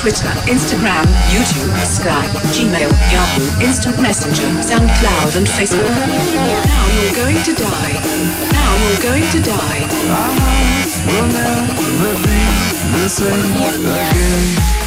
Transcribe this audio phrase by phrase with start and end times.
[0.00, 5.84] Twitter, Instagram, YouTube, Skype, Gmail, Yahoo, Instant Messenger, SoundCloud and Facebook.
[5.84, 8.00] Now you're going to die.
[8.50, 9.84] Now you're going to die.
[10.08, 10.70] Our
[11.06, 14.79] will never be the same again.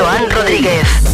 [0.00, 1.09] Joan Rodríguez.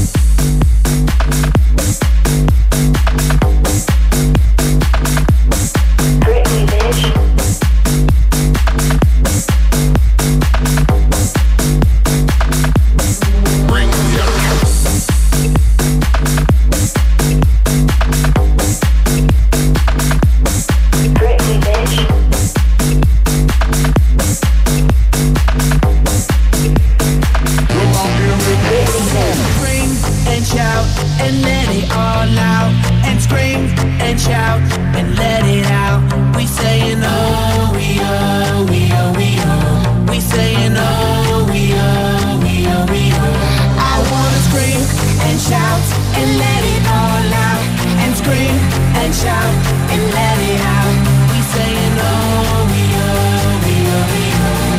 [49.07, 49.55] and shout
[49.93, 50.99] and let it out.
[51.31, 54.75] We saying oh, we oh, we oh, we oh.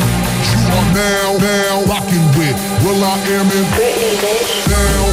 [0.52, 4.68] You are now, now rocking with Will I Am Britney, bitch.
[4.68, 5.07] Now.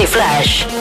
[0.00, 0.71] Flash.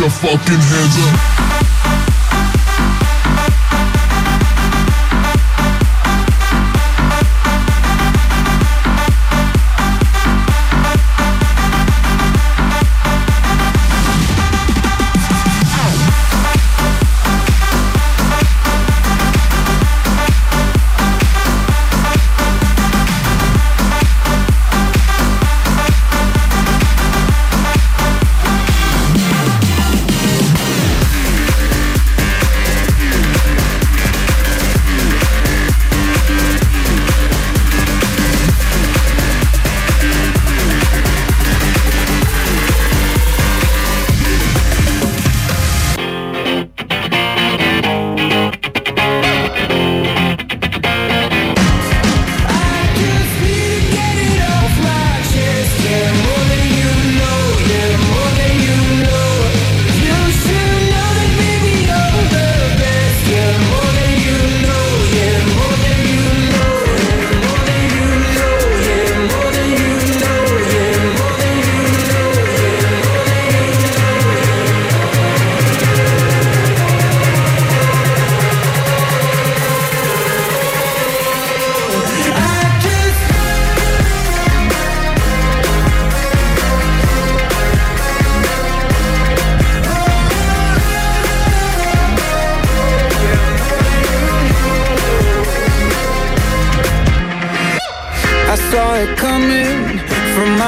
[0.00, 1.49] Your fucking hands up.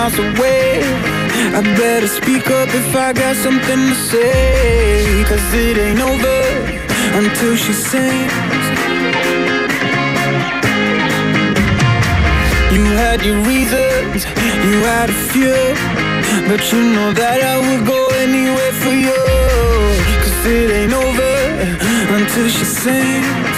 [0.02, 0.82] Miles away.
[1.58, 5.24] I better speak up if I got something to say.
[5.28, 6.42] Cause it ain't over
[7.20, 8.64] until she sings.
[12.74, 14.24] You had your reasons,
[14.66, 15.62] you had a few.
[16.48, 19.22] But you know that I would go anywhere for you.
[20.22, 21.34] Cause it ain't over
[22.16, 23.51] until she sings.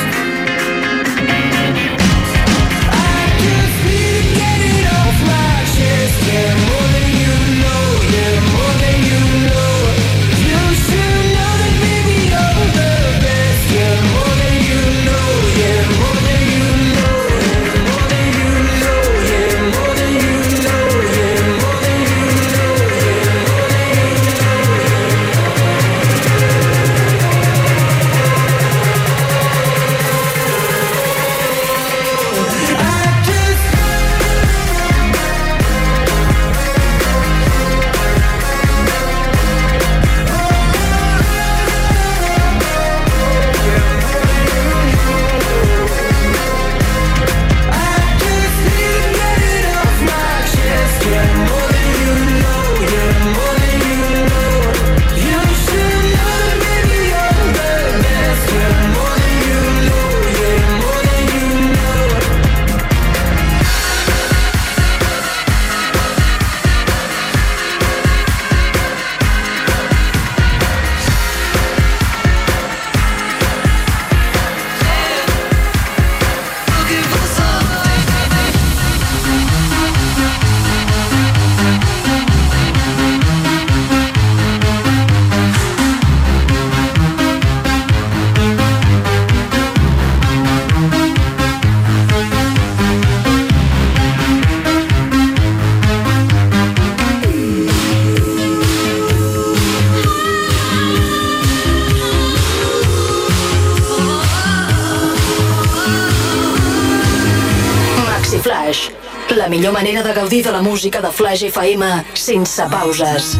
[109.84, 113.36] Manera de gaudir de la música de Flash FM sense pauses.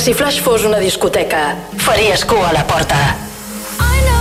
[0.00, 1.40] Maxi Flash fos una discoteca,
[1.76, 3.00] faries cua a la porta.
[4.06, 4.19] La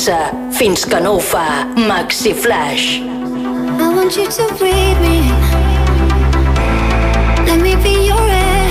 [0.00, 3.00] comença fins que no ho fa Maxi Flash.
[3.00, 5.28] I want you to breathe me.
[7.46, 8.70] Let me be your air.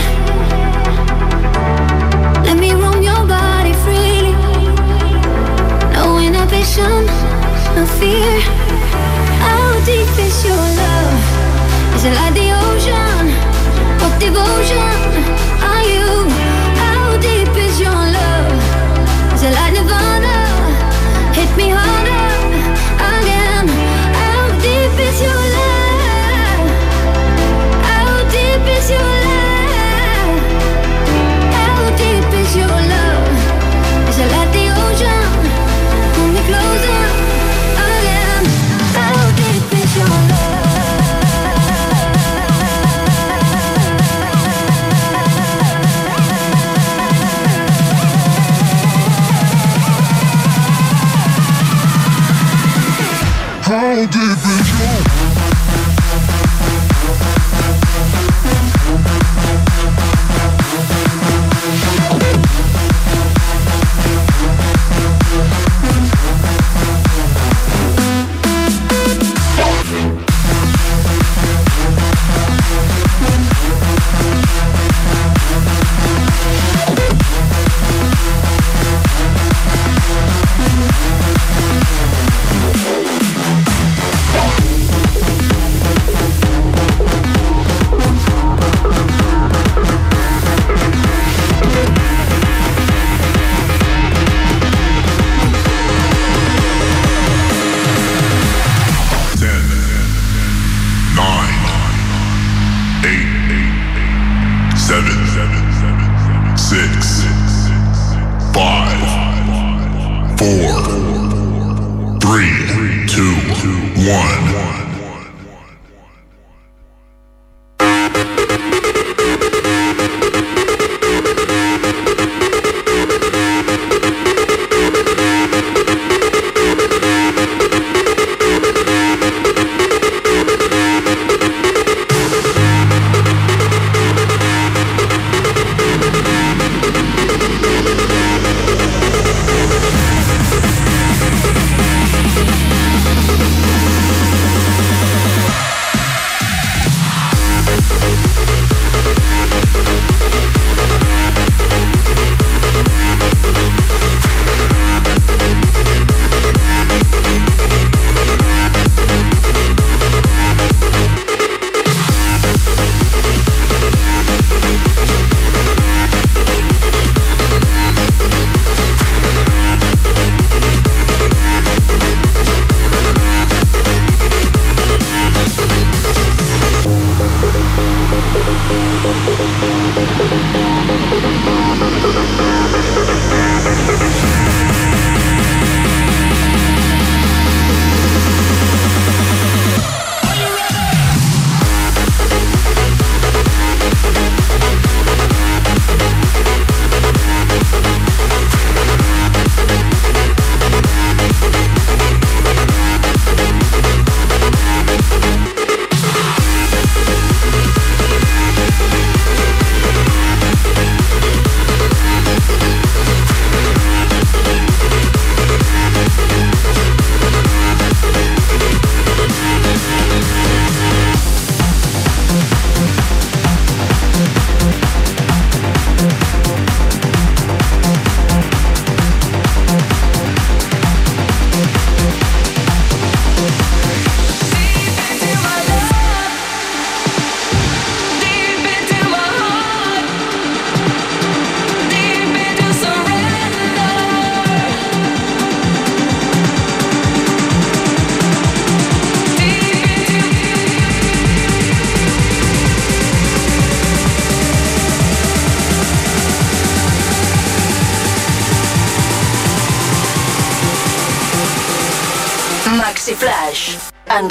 [2.45, 4.33] Let me roam your body freely.
[5.93, 7.05] No inhibition,
[7.75, 8.41] no fear.
[9.45, 11.95] How deep is your love?
[11.95, 13.29] Is it like the ocean?
[14.01, 15.08] What devotion
[53.89, 55.28] How deep is your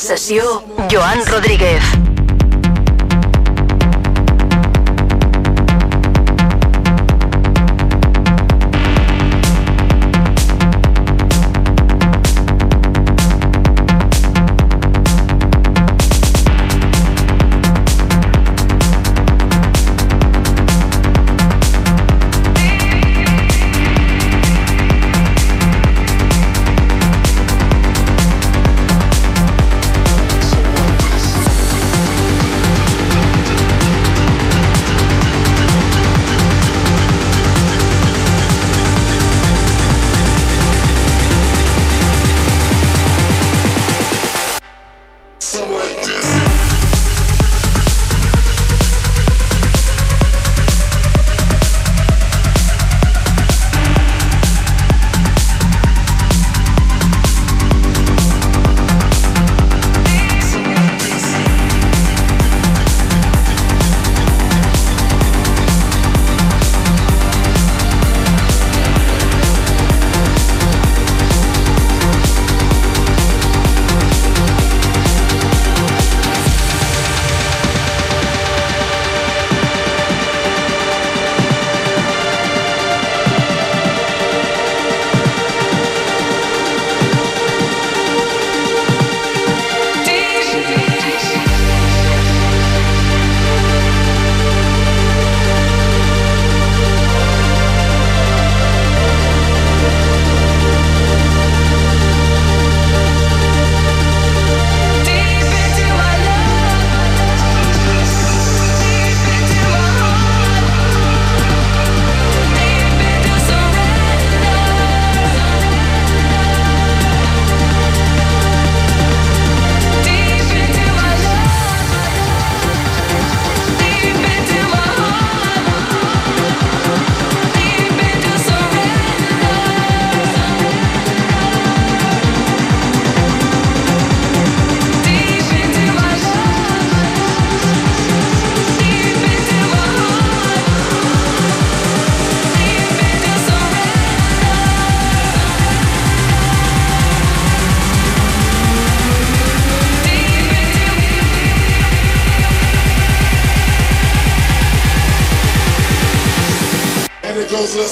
[0.08, 0.67] sessió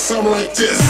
[0.07, 0.86] something like this.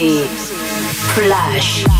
[0.00, 0.30] Music
[1.12, 1.99] Flaix.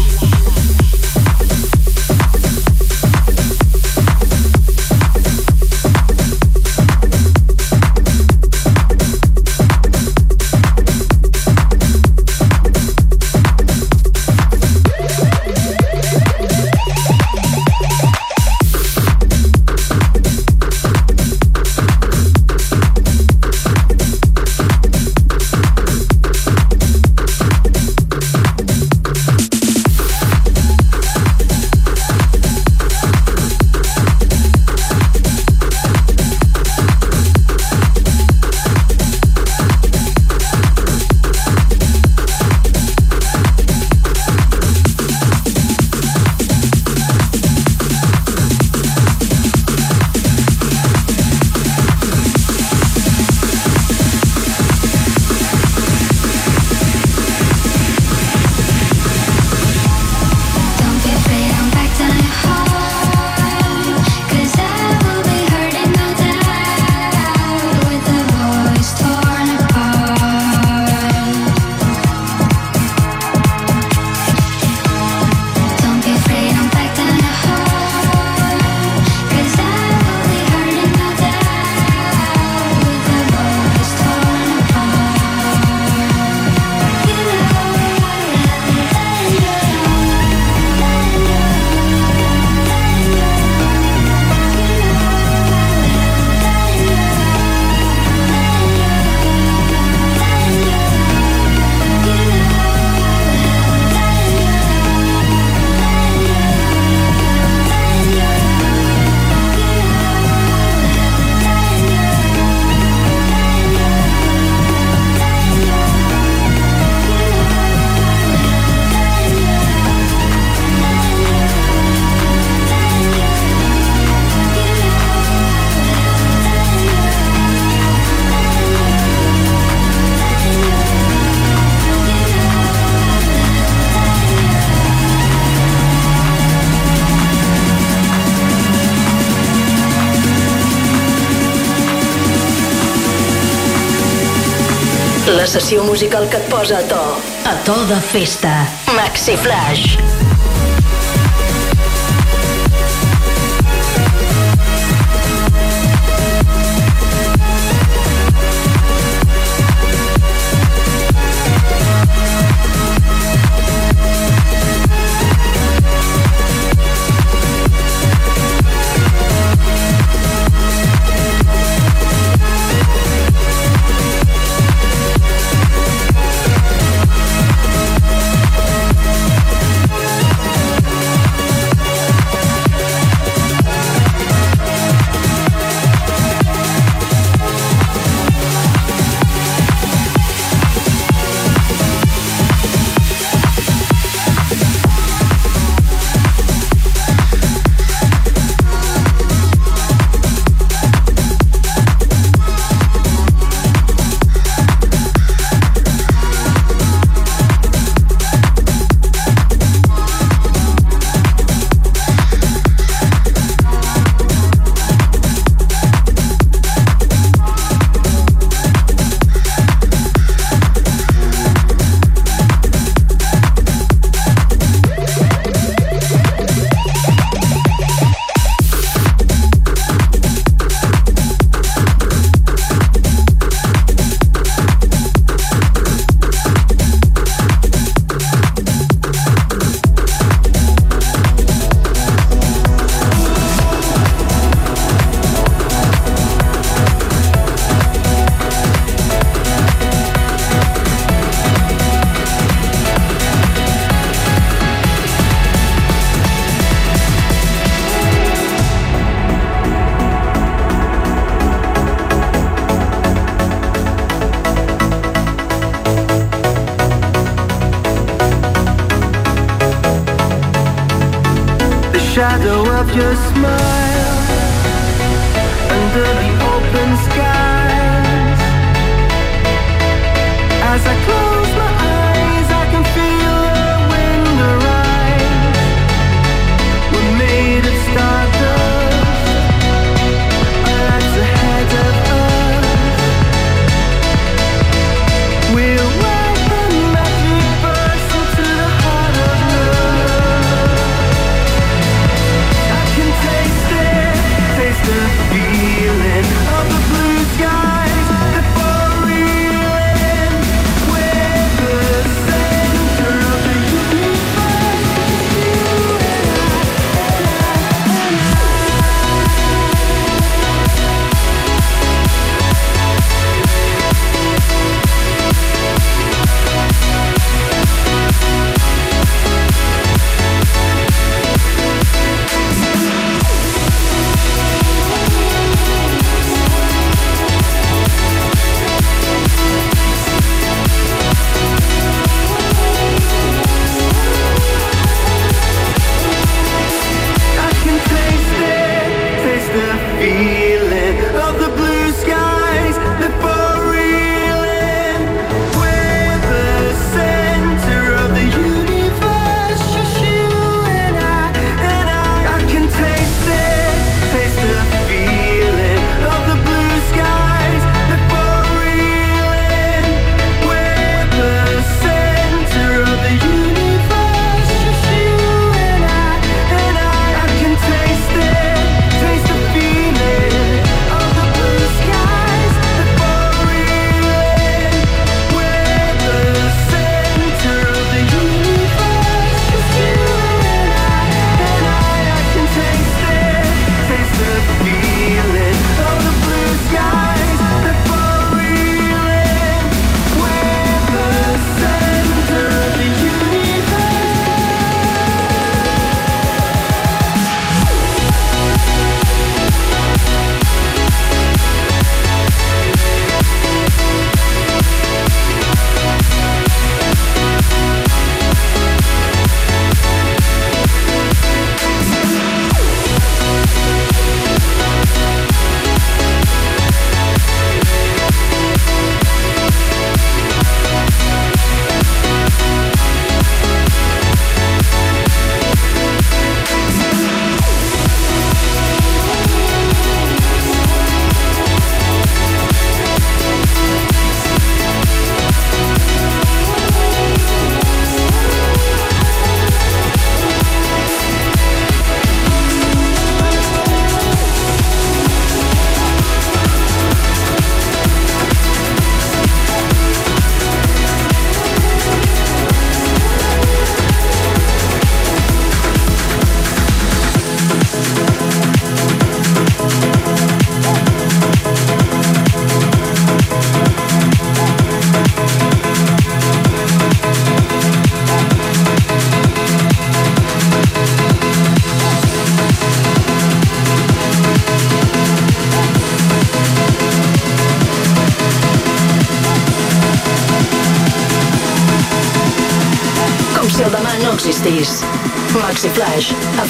[145.51, 147.03] Sessió musical que et posa a to.
[147.51, 148.55] A to de festa.
[148.95, 150.10] Maxi Flash.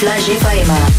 [0.00, 0.89] Flashy Faima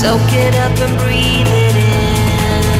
[0.00, 2.74] Soak it up and breathe it in.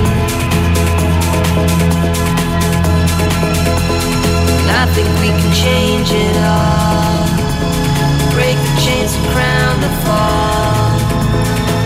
[4.57, 7.29] And I think we can change it all.
[8.33, 10.97] Break the chains and crown the fall.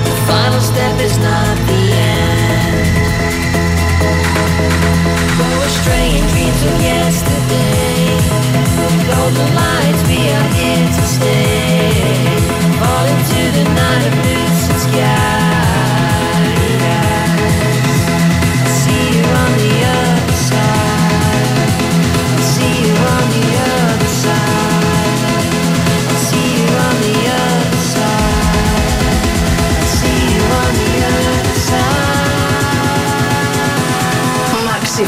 [0.06, 2.94] The final step is not the end.
[5.34, 8.22] Go astray in dreams of yesterday.
[9.10, 11.90] Golden lights, we are here to stay.
[12.78, 14.44] Fall into the night of blue
[14.78, 15.23] sky.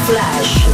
[0.05, 0.66] Flaix.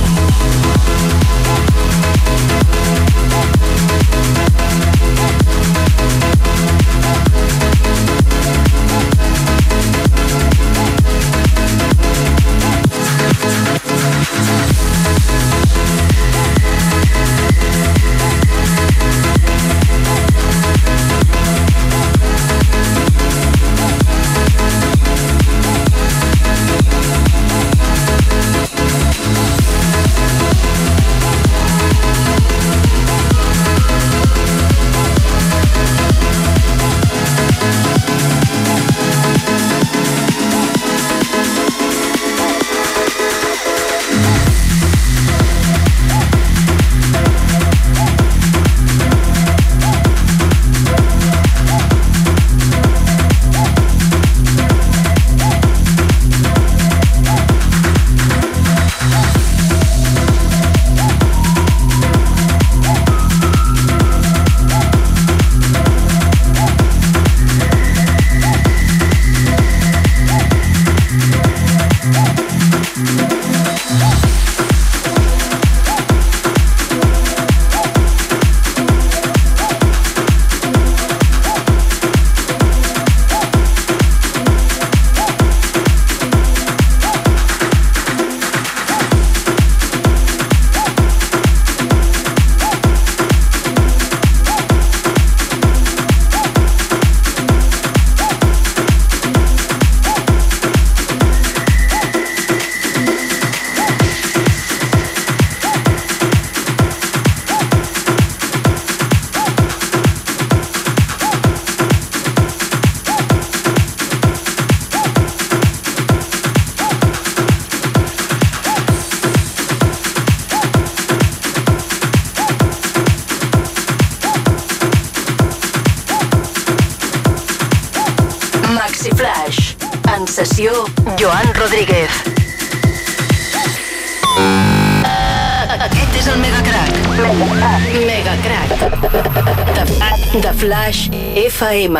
[141.59, 141.95] FM.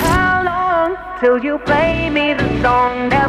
[0.00, 3.21] How long till you play me the song that